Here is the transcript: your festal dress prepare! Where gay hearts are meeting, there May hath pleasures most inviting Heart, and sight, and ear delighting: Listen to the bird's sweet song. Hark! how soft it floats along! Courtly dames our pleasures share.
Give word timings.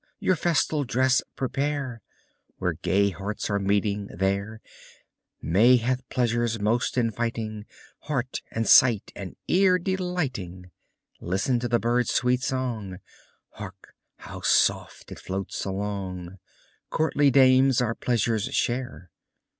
your 0.19 0.35
festal 0.35 0.83
dress 0.83 1.21
prepare! 1.35 2.01
Where 2.57 2.73
gay 2.73 3.11
hearts 3.11 3.51
are 3.51 3.59
meeting, 3.59 4.07
there 4.07 4.59
May 5.43 5.75
hath 5.77 6.09
pleasures 6.09 6.59
most 6.59 6.97
inviting 6.97 7.67
Heart, 7.99 8.41
and 8.49 8.67
sight, 8.67 9.11
and 9.15 9.35
ear 9.47 9.77
delighting: 9.77 10.71
Listen 11.19 11.59
to 11.59 11.67
the 11.67 11.77
bird's 11.77 12.09
sweet 12.09 12.41
song. 12.41 12.97
Hark! 13.51 13.93
how 14.15 14.41
soft 14.41 15.11
it 15.11 15.19
floats 15.19 15.65
along! 15.65 16.39
Courtly 16.89 17.29
dames 17.29 17.79
our 17.79 17.93
pleasures 17.93 18.45
share. 18.45 19.11